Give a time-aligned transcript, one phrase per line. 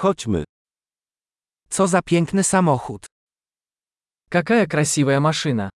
[0.00, 0.43] Chodźmy.
[1.69, 3.05] Co za piękny samochód.
[4.29, 5.69] Какая красивая машина.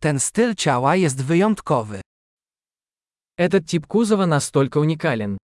[0.00, 2.00] Ten styl ciała jest wyjątkowy.
[3.38, 5.36] Этот тип кузова настолько уникален.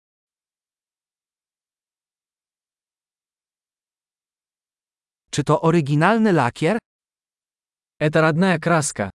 [5.31, 6.79] Czy to oryginalny lakier?
[8.01, 9.11] Это родная краска.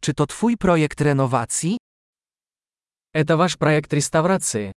[0.00, 1.76] Czy to twój projekt renowacji?
[3.15, 4.71] Это ваш проект реставрации.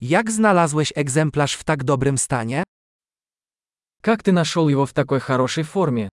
[0.00, 2.62] Jak znalazłeś egzemplarz w tak dobrym stanie?
[4.00, 6.08] Как ты нашел его в такой хорошей форме?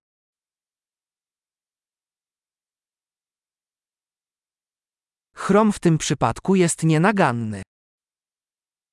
[5.34, 7.62] Chrom w tym przypadku jest nienaganny.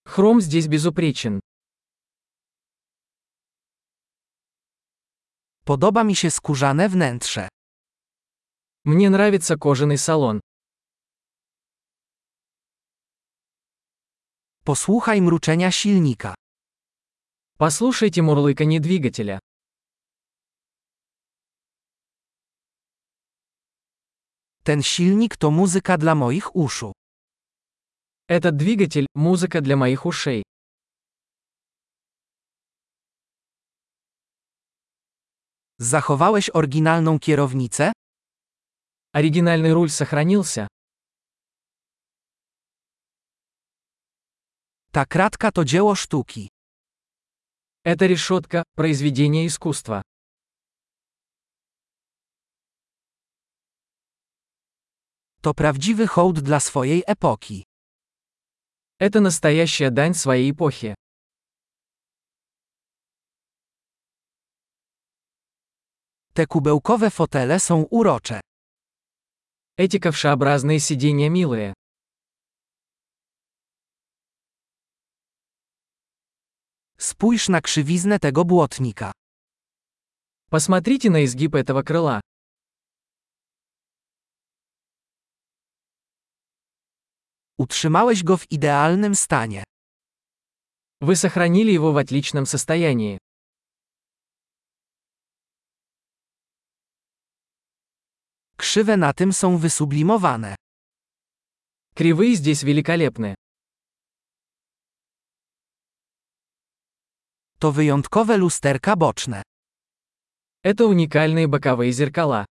[0.08, 1.40] Хром здесь безупречен.
[5.66, 7.48] Podoba mi się skórzane wnętrze.
[8.85, 10.41] Мне нравится кожаный салон.
[14.65, 16.35] Posłuchaj mruczenia silnika.
[17.59, 19.39] Послушайте мурлыканье двигателя.
[24.65, 26.93] Ten silnik to muzyka dla moich uszu.
[28.29, 30.43] Этот двигатель– музыка для моих ушей.
[35.79, 37.93] Zachowałeś oryginalną kierownicę?
[39.12, 40.68] Оригинальный руль сохранился.
[44.92, 46.50] Ta kratka to dzieło sztuki.
[47.84, 50.02] Эта решетка – произведение искусства.
[55.42, 57.64] To prawdziwy hołd dla swojej epoki.
[59.00, 60.96] Это настоящая дань своей эпохи.
[66.34, 68.40] Te kubełkowe fotele są urocze.
[69.81, 71.73] Эти ковшеобразные сиденья милые.
[76.97, 79.13] Spójrz na krzywiznę tego błotnika.
[80.51, 82.21] Посмотрите на изгиб этого крыла.
[87.57, 89.65] Utrzymałeś go w idealnym stanie.
[91.01, 93.19] Вы сохранили его в отличном состоянии.
[98.58, 100.56] Krzywe na tym są wysublimowane.
[101.96, 103.36] Кривые здесь великолепны.
[107.60, 109.42] To wyjątkowe lusterka boczne.
[110.64, 112.46] Это уникальные боковые зеркала.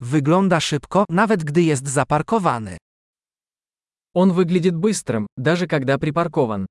[0.00, 2.76] Wygląda szybko, nawet gdy jest zaparkowany.
[4.14, 6.66] Он выглядит быстрым, даже когда припаркован.